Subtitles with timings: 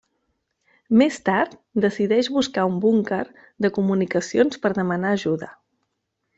[1.01, 1.53] Més tard,
[1.85, 3.21] decideix buscar un búnquer
[3.67, 5.55] de comunicacions per demanar ajuda.